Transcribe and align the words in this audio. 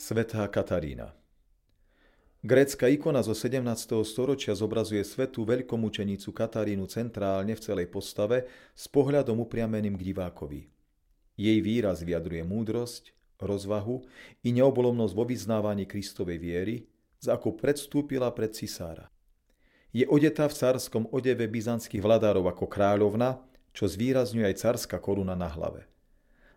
Svetá 0.00 0.48
Katarína 0.48 1.12
Grécka 2.40 2.88
ikona 2.88 3.20
zo 3.20 3.36
17. 3.36 3.68
storočia 4.00 4.56
zobrazuje 4.56 5.04
svetú 5.04 5.44
veľkomučenicu 5.44 6.32
Katarínu 6.32 6.88
centrálne 6.88 7.52
v 7.52 7.60
celej 7.60 7.92
postave 7.92 8.48
s 8.72 8.88
pohľadom 8.88 9.44
upriameným 9.44 10.00
k 10.00 10.06
divákovi. 10.08 10.72
Jej 11.36 11.58
výraz 11.60 12.00
vyjadruje 12.00 12.40
múdrosť, 12.48 13.12
rozvahu 13.44 14.00
i 14.40 14.56
neobolomnosť 14.56 15.12
vo 15.12 15.28
vyznávaní 15.28 15.84
Kristovej 15.84 16.40
viery, 16.40 16.88
za 17.20 17.36
ako 17.36 17.60
predstúpila 17.60 18.32
pred 18.32 18.56
cisára. 18.56 19.12
Je 19.92 20.08
odetá 20.08 20.48
v 20.48 20.56
cárskom 20.56 21.12
odeve 21.12 21.44
byzantských 21.44 22.00
vladárov 22.00 22.48
ako 22.48 22.72
kráľovna, 22.72 23.36
čo 23.76 23.84
zvýrazňuje 23.84 24.48
aj 24.48 24.64
cárska 24.64 24.96
koruna 24.96 25.36
na 25.36 25.52
hlave. 25.52 25.84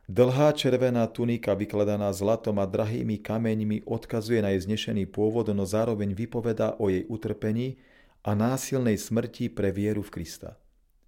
Dlhá 0.03 0.51
červená 0.51 1.07
tunika 1.07 1.55
vykladaná 1.55 2.11
zlatom 2.11 2.59
a 2.59 2.67
drahými 2.67 3.23
kameňmi 3.23 3.87
odkazuje 3.87 4.43
na 4.43 4.51
jej 4.51 4.67
znešený 4.67 5.07
pôvod, 5.07 5.47
no 5.55 5.63
zároveň 5.63 6.11
vypovedá 6.11 6.75
o 6.75 6.91
jej 6.91 7.07
utrpení 7.07 7.79
a 8.19 8.35
násilnej 8.35 8.99
smrti 8.99 9.47
pre 9.47 9.71
vieru 9.71 10.03
v 10.03 10.11
Krista. 10.19 10.59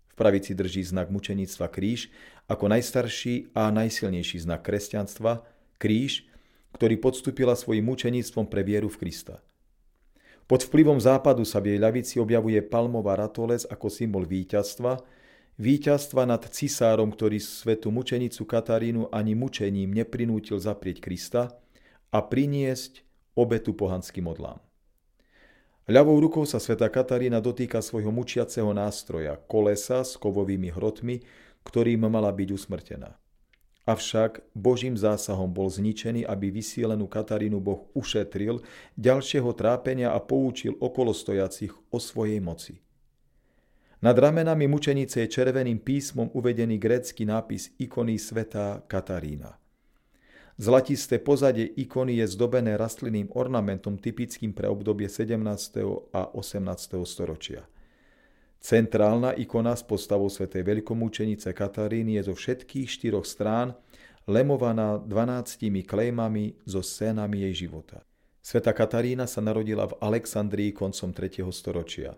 V 0.08 0.16
pravici 0.16 0.56
drží 0.56 0.80
znak 0.80 1.12
mučenictva 1.12 1.68
kríž 1.68 2.08
ako 2.48 2.72
najstarší 2.72 3.52
a 3.52 3.68
najsilnejší 3.68 4.48
znak 4.48 4.64
kresťanstva, 4.64 5.44
kríž, 5.76 6.24
ktorý 6.80 6.96
podstúpila 6.96 7.52
svojim 7.60 7.84
mučenictvom 7.84 8.48
pre 8.48 8.64
vieru 8.64 8.88
v 8.88 9.04
Krista. 9.04 9.44
Pod 10.48 10.64
vplyvom 10.64 11.04
západu 11.04 11.44
sa 11.44 11.60
v 11.60 11.76
jej 11.76 11.80
ľavici 11.84 12.16
objavuje 12.16 12.64
palmová 12.64 13.20
ratolec 13.20 13.68
ako 13.68 13.92
symbol 13.92 14.24
víťazstva, 14.24 15.04
víťazstva 15.56 16.28
nad 16.28 16.44
cisárom, 16.52 17.12
ktorý 17.12 17.40
svetu 17.40 17.92
mučenicu 17.92 18.44
Katarínu 18.44 19.12
ani 19.12 19.36
mučením 19.36 19.92
neprinútil 19.92 20.60
zaprieť 20.60 21.00
Krista 21.04 21.56
a 22.12 22.20
priniesť 22.24 23.04
obetu 23.36 23.76
pohanským 23.76 24.28
modlám. 24.28 24.60
Ľavou 25.86 26.18
rukou 26.18 26.50
sa 26.50 26.58
sveta 26.58 26.90
Katarína 26.90 27.38
dotýka 27.38 27.78
svojho 27.78 28.10
mučiaceho 28.10 28.74
nástroja, 28.74 29.38
kolesa 29.46 30.02
s 30.02 30.18
kovovými 30.18 30.74
hrotmi, 30.74 31.22
ktorým 31.62 32.10
mala 32.10 32.34
byť 32.34 32.50
usmrtená. 32.58 33.14
Avšak 33.86 34.42
Božím 34.58 34.98
zásahom 34.98 35.54
bol 35.54 35.70
zničený, 35.70 36.26
aby 36.26 36.50
vysílenú 36.50 37.06
Katarínu 37.06 37.62
Boh 37.62 37.86
ušetril 37.94 38.66
ďalšieho 38.98 39.54
trápenia 39.54 40.10
a 40.10 40.18
poučil 40.18 40.74
okolostojacich 40.82 41.70
o 41.94 42.02
svojej 42.02 42.42
moci. 42.42 42.82
Nad 44.04 44.20
ramenami 44.20 44.68
mučenice 44.68 45.24
je 45.24 45.32
červeným 45.32 45.80
písmom 45.80 46.28
uvedený 46.36 46.76
grécky 46.76 47.24
nápis 47.24 47.72
ikony 47.80 48.20
svetá 48.20 48.84
Katarína. 48.88 49.56
Zlatisté 50.56 51.20
pozadie 51.20 51.68
ikony 51.68 52.24
je 52.24 52.32
zdobené 52.32 52.80
rastlinným 52.80 53.28
ornamentom 53.36 54.00
typickým 54.00 54.56
pre 54.56 54.72
obdobie 54.72 55.12
17. 55.12 55.36
a 56.16 56.32
18. 56.32 56.96
storočia. 57.04 57.68
Centrálna 58.64 59.36
ikona 59.36 59.76
s 59.76 59.84
postavou 59.84 60.32
svätej 60.32 60.64
veľkomúčenice 60.64 61.52
Kataríny 61.52 62.18
je 62.18 62.32
zo 62.32 62.36
všetkých 62.40 62.88
štyroch 62.88 63.28
strán 63.28 63.76
lemovaná 64.26 64.98
12 64.98 65.86
klejmami 65.86 66.58
so 66.66 66.82
scénami 66.82 67.46
jej 67.52 67.68
života. 67.68 68.02
Sveta 68.42 68.74
Katarína 68.74 69.30
sa 69.30 69.44
narodila 69.44 69.86
v 69.86 69.98
Alexandrii 70.02 70.74
koncom 70.74 71.14
3. 71.14 71.46
storočia. 71.52 72.18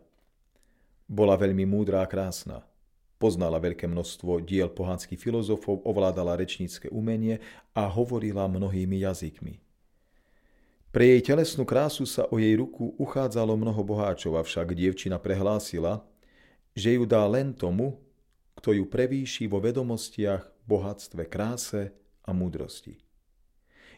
Bola 1.08 1.40
veľmi 1.40 1.64
múdra 1.64 2.04
a 2.04 2.08
krásna. 2.08 2.68
Poznala 3.18 3.58
veľké 3.58 3.88
množstvo 3.88 4.44
diel 4.44 4.68
pohanských 4.70 5.18
filozofov, 5.18 5.82
ovládala 5.88 6.36
rečnícke 6.36 6.92
umenie 6.92 7.40
a 7.72 7.88
hovorila 7.88 8.46
mnohými 8.46 9.02
jazykmi. 9.02 9.58
Pre 10.92 11.06
jej 11.08 11.22
telesnú 11.24 11.64
krásu 11.64 12.04
sa 12.04 12.28
o 12.28 12.36
jej 12.38 12.60
ruku 12.60 12.92
uchádzalo 13.00 13.56
mnoho 13.56 13.82
boháčov, 13.88 14.36
avšak 14.36 14.76
dievčina 14.76 15.16
prehlásila, 15.16 16.04
že 16.76 17.00
ju 17.00 17.08
dá 17.08 17.24
len 17.26 17.56
tomu, 17.56 17.98
kto 18.60 18.76
ju 18.76 18.84
prevýši 18.86 19.48
vo 19.48 19.64
vedomostiach, 19.64 20.44
bohatstve, 20.68 21.26
kráse 21.32 21.96
a 22.28 22.36
múdrosti. 22.36 23.07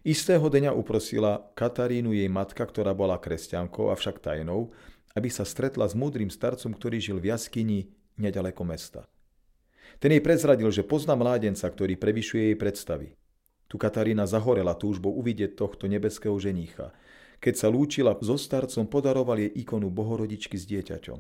Istého 0.08 0.48
dňa 0.48 0.72
uprosila 0.72 1.52
Katarínu 1.60 2.16
jej 2.16 2.32
matka, 2.32 2.64
ktorá 2.64 2.96
bola 2.96 3.20
kresťankou, 3.20 3.92
avšak 3.92 4.24
tajnou, 4.24 4.72
aby 5.12 5.28
sa 5.28 5.44
stretla 5.44 5.84
s 5.84 5.98
múdrym 5.98 6.32
starcom, 6.32 6.72
ktorý 6.72 7.04
žil 7.04 7.18
v 7.20 7.36
jaskyni 7.36 7.92
nedaleko 8.16 8.64
mesta. 8.64 9.04
Ten 10.00 10.16
jej 10.16 10.24
prezradil, 10.24 10.72
že 10.72 10.88
pozná 10.88 11.20
mládenca, 11.20 11.68
ktorý 11.68 12.00
prevyšuje 12.00 12.54
jej 12.54 12.58
predstavy. 12.58 13.08
Tu 13.68 13.76
Katarína 13.76 14.24
zahorela 14.24 14.74
túžbou 14.74 15.12
uvidieť 15.20 15.60
tohto 15.60 15.92
nebeského 15.92 16.34
ženícha. 16.40 16.96
Keď 17.44 17.54
sa 17.56 17.68
lúčila 17.68 18.16
so 18.24 18.40
starcom, 18.40 18.88
podaroval 18.88 19.44
jej 19.44 19.52
ikonu 19.52 19.92
bohorodičky 19.92 20.56
s 20.56 20.64
dieťaťom. 20.64 21.20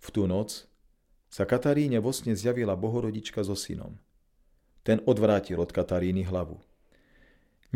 V 0.00 0.08
tú 0.08 0.24
noc 0.24 0.64
sa 1.28 1.44
Kataríne 1.44 2.00
vo 2.00 2.16
sne 2.16 2.32
zjavila 2.32 2.72
bohorodička 2.78 3.44
so 3.44 3.52
synom. 3.52 4.00
Ten 4.80 5.02
odvrátil 5.04 5.60
od 5.60 5.68
Kataríny 5.74 6.24
hlavu. 6.24 6.62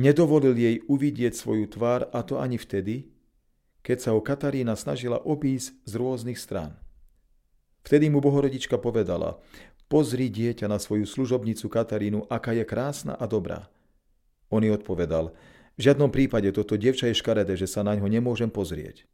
Nedovolil 0.00 0.56
jej 0.56 0.80
uvidieť 0.88 1.36
svoju 1.36 1.68
tvár 1.68 2.08
a 2.08 2.24
to 2.24 2.40
ani 2.40 2.56
vtedy, 2.56 3.12
keď 3.84 3.96
sa 4.00 4.10
ho 4.16 4.24
Katarína 4.24 4.72
snažila 4.72 5.20
obísť 5.20 5.76
z 5.84 5.92
rôznych 6.00 6.40
strán. 6.40 6.80
Vtedy 7.84 8.08
mu 8.08 8.24
bohorodička 8.24 8.80
povedala, 8.80 9.36
pozri 9.92 10.32
dieťa 10.32 10.72
na 10.72 10.80
svoju 10.80 11.04
služobnicu 11.04 11.68
Katarínu, 11.68 12.24
aká 12.32 12.56
je 12.56 12.64
krásna 12.64 13.12
a 13.12 13.28
dobrá. 13.28 13.68
On 14.48 14.64
jej 14.64 14.72
odpovedal, 14.72 15.36
v 15.76 15.80
žiadnom 15.84 16.08
prípade 16.08 16.48
toto 16.56 16.80
dievča 16.80 17.12
je 17.12 17.20
škaredé, 17.20 17.60
že 17.60 17.68
sa 17.68 17.84
na 17.84 17.92
ňo 17.92 18.08
nemôžem 18.08 18.48
pozrieť. 18.48 19.04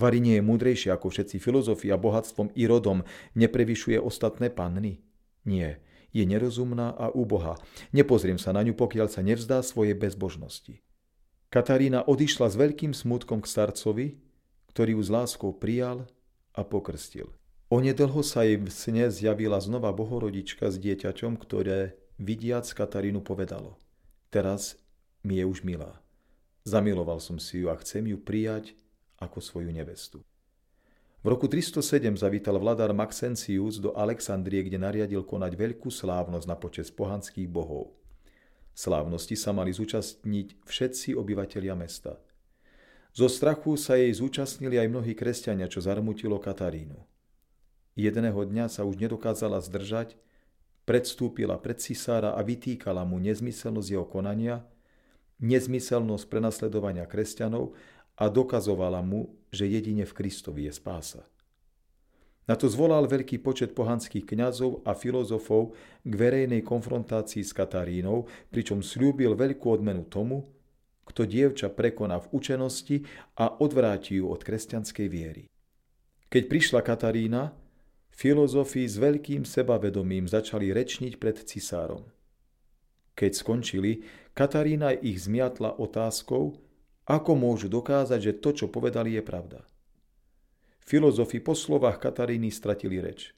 Vary 0.00 0.20
je 0.24 0.40
múdrejšie 0.40 0.96
ako 0.96 1.12
všetci 1.12 1.36
filozofi 1.36 1.92
a 1.92 2.00
bohatstvom 2.00 2.56
i 2.56 2.64
rodom 2.64 3.04
neprevyšuje 3.36 4.00
ostatné 4.00 4.48
panny? 4.48 5.04
Nie, 5.44 5.84
je 6.10 6.24
nerozumná 6.26 6.94
a 6.94 7.10
úbohá. 7.10 7.58
Nepozriem 7.94 8.38
sa 8.38 8.50
na 8.50 8.62
ňu, 8.66 8.74
pokiaľ 8.74 9.08
sa 9.10 9.22
nevzdá 9.22 9.62
svojej 9.62 9.94
bezbožnosti. 9.94 10.82
Katarína 11.50 12.06
odišla 12.06 12.46
s 12.46 12.54
veľkým 12.54 12.94
smutkom 12.94 13.42
k 13.42 13.50
starcovi, 13.50 14.06
ktorý 14.70 14.94
ju 14.98 15.02
s 15.02 15.10
láskou 15.10 15.50
prijal 15.50 16.06
a 16.54 16.62
pokrstil. 16.62 17.30
Onedlho 17.70 18.22
sa 18.26 18.42
jej 18.46 18.58
v 18.58 18.70
sne 18.70 19.10
zjavila 19.10 19.58
znova 19.62 19.90
bohorodička 19.94 20.70
s 20.70 20.78
dieťaťom, 20.78 21.38
ktoré 21.38 21.98
vidiac 22.18 22.66
Katarínu 22.66 23.22
povedalo. 23.22 23.78
Teraz 24.30 24.78
mi 25.26 25.38
je 25.38 25.46
už 25.46 25.62
milá. 25.66 25.98
Zamiloval 26.62 27.18
som 27.18 27.38
si 27.38 27.62
ju 27.62 27.66
a 27.70 27.78
chcem 27.78 28.06
ju 28.10 28.18
prijať 28.18 28.74
ako 29.18 29.42
svoju 29.42 29.70
nevestu. 29.74 30.22
V 31.20 31.28
roku 31.28 31.44
307 31.52 32.16
zavítal 32.16 32.56
vladár 32.56 32.96
Maxencius 32.96 33.76
do 33.76 33.92
Alexandrie, 33.92 34.64
kde 34.64 34.80
nariadil 34.80 35.20
konať 35.20 35.52
veľkú 35.52 35.92
slávnosť 35.92 36.46
na 36.48 36.56
počes 36.56 36.88
pohanských 36.88 37.44
bohov. 37.44 37.92
Slávnosti 38.72 39.36
sa 39.36 39.52
mali 39.52 39.68
zúčastniť 39.68 40.64
všetci 40.64 41.12
obyvatelia 41.12 41.76
mesta. 41.76 42.16
Zo 43.12 43.28
strachu 43.28 43.76
sa 43.76 44.00
jej 44.00 44.08
zúčastnili 44.16 44.80
aj 44.80 44.88
mnohí 44.88 45.12
kresťania, 45.12 45.68
čo 45.68 45.84
zarmutilo 45.84 46.40
Katarínu. 46.40 46.96
Jedného 48.00 48.40
dňa 48.40 48.72
sa 48.72 48.88
už 48.88 48.96
nedokázala 48.96 49.60
zdržať, 49.60 50.16
predstúpila 50.88 51.60
pred 51.60 51.84
cisára 51.84 52.32
a 52.32 52.40
vytýkala 52.40 53.04
mu 53.04 53.20
nezmyselnosť 53.20 53.88
jeho 53.92 54.08
konania, 54.08 54.64
nezmyselnosť 55.44 56.24
prenasledovania 56.32 57.04
kresťanov 57.04 57.76
a 58.20 58.28
dokazovala 58.28 59.00
mu, 59.00 59.32
že 59.48 59.64
jedine 59.64 60.04
v 60.04 60.12
Kristovi 60.12 60.68
je 60.68 60.76
spása. 60.76 61.24
Na 62.44 62.58
to 62.58 62.68
zvolal 62.68 63.06
veľký 63.06 63.40
počet 63.40 63.72
pohanských 63.72 64.26
kňazov 64.26 64.82
a 64.84 64.92
filozofov 64.92 65.72
k 66.02 66.12
verejnej 66.12 66.60
konfrontácii 66.66 67.46
s 67.46 67.54
Katarínou, 67.54 68.26
pričom 68.50 68.84
slúbil 68.84 69.38
veľkú 69.38 69.70
odmenu 69.70 70.04
tomu, 70.10 70.50
kto 71.06 71.26
dievča 71.26 71.70
prekoná 71.70 72.18
v 72.18 72.30
učenosti 72.34 72.96
a 73.38 73.54
odvráti 73.58 74.18
ju 74.18 74.30
od 74.30 74.42
kresťanskej 74.42 75.06
viery. 75.10 75.46
Keď 76.30 76.42
prišla 76.46 76.80
Katarína, 76.82 77.54
filozofi 78.10 78.86
s 78.86 78.98
veľkým 78.98 79.42
sebavedomím 79.42 80.30
začali 80.30 80.70
rečniť 80.70 81.18
pred 81.18 81.38
cisárom. 81.42 82.06
Keď 83.14 83.30
skončili, 83.34 84.06
Katarína 84.34 84.94
ich 84.94 85.22
zmiatla 85.26 85.78
otázkou, 85.78 86.58
ako 87.10 87.34
môžu 87.34 87.66
dokázať, 87.66 88.20
že 88.22 88.38
to, 88.38 88.54
čo 88.54 88.66
povedali, 88.70 89.18
je 89.18 89.22
pravda. 89.26 89.66
Filozofi 90.78 91.42
po 91.42 91.58
slovách 91.58 91.98
Kataríny 91.98 92.54
stratili 92.54 93.02
reč. 93.02 93.34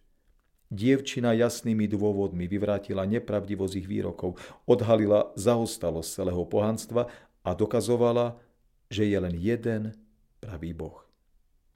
Dievčina 0.72 1.32
jasnými 1.36 1.88
dôvodmi 1.88 2.48
vyvrátila 2.48 3.04
nepravdivosť 3.04 3.74
ich 3.76 3.88
výrokov, 3.88 4.40
odhalila 4.64 5.32
zaostalosť 5.36 6.08
celého 6.08 6.44
pohanstva 6.48 7.08
a 7.44 7.50
dokazovala, 7.52 8.40
že 8.88 9.08
je 9.08 9.18
len 9.20 9.36
jeden 9.36 9.92
pravý 10.40 10.72
boh. 10.72 11.04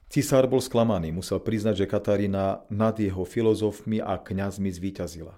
Cisár 0.07 0.47
bol 0.49 0.63
sklamaný, 0.63 1.13
musel 1.13 1.37
priznať, 1.43 1.83
že 1.83 1.89
Katarína 1.89 2.65
nad 2.71 2.95
jeho 2.97 3.21
filozofmi 3.27 4.01
a 4.01 4.17
kňazmi 4.17 4.69
zvíťazila. 4.71 5.35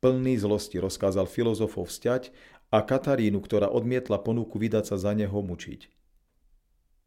Plný 0.00 0.40
zlosti 0.40 0.78
rozkázal 0.80 1.28
filozofov 1.28 1.88
vzťať 1.88 2.32
a 2.74 2.82
Katarínu, 2.82 3.38
ktorá 3.38 3.70
odmietla 3.70 4.18
ponuku 4.18 4.58
vydať 4.58 4.90
sa 4.90 4.96
za 4.98 5.14
neho 5.14 5.38
mučiť. 5.38 5.86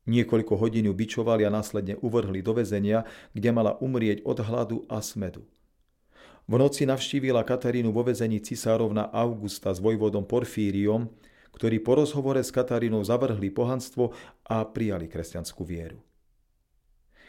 Niekoľko 0.08 0.56
hodín 0.56 0.88
ju 0.88 0.96
bičovali 0.96 1.44
a 1.44 1.52
následne 1.52 2.00
uvrhli 2.00 2.40
do 2.40 2.56
väzenia, 2.56 3.04
kde 3.36 3.52
mala 3.52 3.76
umrieť 3.84 4.24
od 4.24 4.40
hladu 4.40 4.78
a 4.88 5.04
smedu. 5.04 5.44
V 6.48 6.56
noci 6.56 6.88
navštívila 6.88 7.44
Katarínu 7.44 7.92
vo 7.92 8.08
väzení 8.08 8.40
cisárovna 8.40 9.12
Augusta 9.12 9.76
s 9.76 9.84
vojvodom 9.84 10.24
Porfíriom, 10.24 11.12
ktorí 11.52 11.84
po 11.84 12.00
rozhovore 12.00 12.40
s 12.40 12.56
Katarínou 12.56 13.04
zavrhli 13.04 13.52
pohanstvo 13.52 14.16
a 14.48 14.64
prijali 14.64 15.12
kresťanskú 15.12 15.68
vieru. 15.68 16.00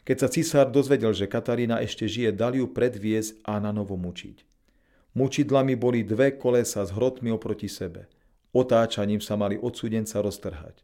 Keď 0.06 0.16
sa 0.22 0.28
cisár 0.30 0.70
dozvedel, 0.70 1.10
že 1.10 1.26
Katarína 1.26 1.82
ešte 1.82 2.06
žije, 2.06 2.30
dal 2.30 2.54
ju 2.54 2.70
predviesť 2.70 3.42
a 3.42 3.58
na 3.58 3.74
novo 3.74 3.98
mučiť. 3.98 4.46
Mučidlami 5.18 5.74
boli 5.74 6.06
dve 6.06 6.38
kolesa 6.38 6.86
s 6.86 6.94
hrotmi 6.94 7.34
oproti 7.34 7.66
sebe. 7.66 8.06
Otáčaním 8.52 9.20
sa 9.20 9.36
mali 9.36 9.60
odsudenca 9.60 10.24
roztrhať. 10.24 10.80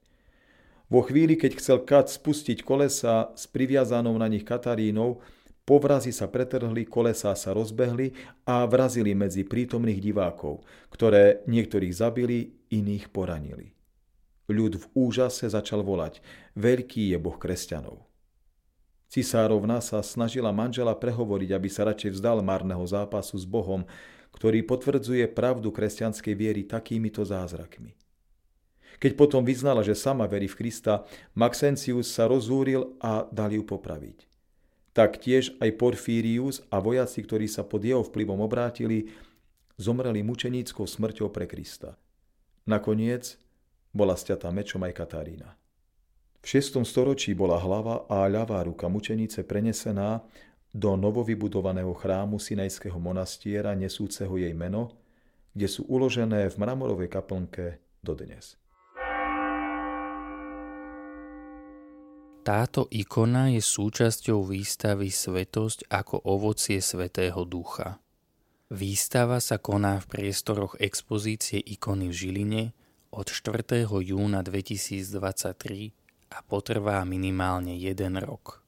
Vo 0.93 1.01
chvíli, 1.01 1.41
keď 1.41 1.57
chcel 1.57 1.79
Kat 1.83 2.13
spustiť 2.13 2.61
kolesa 2.61 3.33
s 3.33 3.49
priviazanou 3.49 4.13
na 4.21 4.29
nich 4.29 4.45
Katarínou, 4.45 5.25
povrazy 5.65 6.13
sa 6.13 6.29
pretrhli, 6.29 6.85
kolesá 6.85 7.33
sa 7.33 7.57
rozbehli 7.57 8.13
a 8.45 8.69
vrazili 8.69 9.17
medzi 9.17 9.49
prítomných 9.49 10.01
divákov, 10.01 10.61
ktoré 10.93 11.41
niektorých 11.49 11.95
zabili, 11.97 12.53
iných 12.69 13.09
poranili. 13.09 13.73
Ľud 14.45 14.77
v 14.77 14.85
úžase 14.93 15.49
začal 15.49 15.81
volať, 15.81 16.21
veľký 16.53 17.17
je 17.17 17.19
Boh 17.19 17.41
kresťanov. 17.41 18.05
Cisárovna 19.09 19.81
sa 19.81 20.05
snažila 20.05 20.53
manžela 20.53 20.93
prehovoriť, 20.93 21.51
aby 21.57 21.69
sa 21.73 21.89
radšej 21.89 22.21
vzdal 22.21 22.45
marného 22.45 22.85
zápasu 22.85 23.41
s 23.41 23.49
Bohom, 23.49 23.89
ktorý 24.35 24.67
potvrdzuje 24.67 25.31
pravdu 25.31 25.71
kresťanskej 25.71 26.35
viery 26.35 26.67
takýmito 26.67 27.23
zázrakmi. 27.23 27.95
Keď 28.99 29.13
potom 29.19 29.43
vyznala, 29.43 29.83
že 29.83 29.99
sama 29.99 30.27
verí 30.31 30.47
v 30.47 30.59
Krista, 30.59 31.07
Maxencius 31.35 32.15
sa 32.15 32.31
rozúril 32.31 32.95
a 33.03 33.27
dal 33.31 33.51
ju 33.55 33.67
popraviť. 33.67 34.27
Tak 34.95 35.19
tiež 35.19 35.59
aj 35.59 35.75
Porfírius 35.75 36.63
a 36.71 36.79
vojaci, 36.79 37.19
ktorí 37.27 37.51
sa 37.51 37.67
pod 37.67 37.83
jeho 37.83 38.07
vplyvom 38.07 38.39
obrátili, 38.39 39.11
zomreli 39.75 40.23
mučeníckou 40.23 40.87
smrťou 40.87 41.35
pre 41.35 41.51
Krista. 41.51 41.99
Nakoniec 42.71 43.35
bola 43.91 44.15
stiatá 44.15 44.55
mečom 44.55 44.87
aj 44.87 44.95
Katarína. 44.95 45.51
V 46.45 46.61
6. 46.61 46.85
storočí 46.87 47.35
bola 47.35 47.59
hlava 47.59 48.07
a 48.07 48.29
ľavá 48.31 48.63
ruka 48.63 48.87
mučenice 48.87 49.43
prenesená 49.43 50.23
do 50.75 50.99
novovybudovaného 50.99 51.95
chrámu 51.95 52.43
Sinajského 52.43 52.99
monastiera 52.99 53.79
nesúceho 53.79 54.35
jej 54.35 54.51
meno, 54.59 54.91
kde 55.55 55.71
sú 55.71 55.87
uložené 55.87 56.51
v 56.51 56.59
mramorovej 56.59 57.07
kaplnke 57.07 57.79
dodnes. 58.03 58.59
Táto 62.45 62.91
ikona 62.93 63.55
je 63.55 63.63
súčasťou 63.63 64.45
výstavy 64.45 65.09
Svetosť 65.09 65.89
ako 65.89 66.29
ovocie 66.29 66.83
Svetého 66.83 67.41
Ducha. 67.49 68.03
Výstava 68.69 69.41
sa 69.41 69.57
koná 69.63 70.03
v 70.03 70.11
priestoroch 70.11 70.77
expozície 70.77 71.63
ikony 71.63 72.11
v 72.11 72.15
Žiline 72.19 72.63
od 73.15 73.31
4. 73.31 73.87
júna 73.87 74.43
2023 74.43 76.37
a 76.37 76.39
potrvá 76.45 77.01
minimálne 77.07 77.79
jeden 77.79 78.19
rok. 78.21 78.64